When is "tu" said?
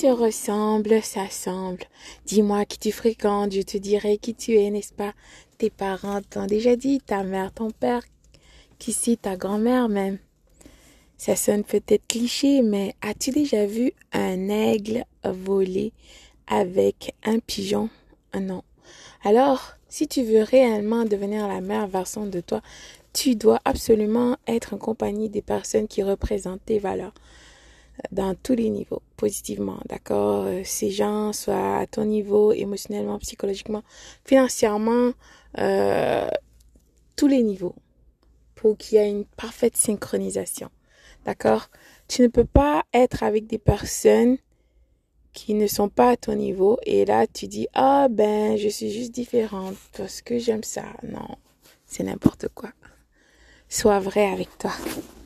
2.78-2.90, 4.34-4.56, 20.08-20.22, 23.12-23.36, 42.08-42.22, 47.28-47.46